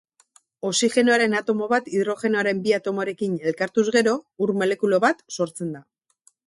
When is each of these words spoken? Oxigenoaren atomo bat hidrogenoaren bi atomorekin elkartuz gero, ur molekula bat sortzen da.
Oxigenoaren 0.69 1.35
atomo 1.41 1.67
bat 1.75 1.91
hidrogenoaren 1.97 2.63
bi 2.65 2.73
atomorekin 2.79 3.39
elkartuz 3.51 3.87
gero, 3.99 4.19
ur 4.47 4.59
molekula 4.63 5.05
bat 5.09 5.25
sortzen 5.39 5.75
da. 5.79 5.89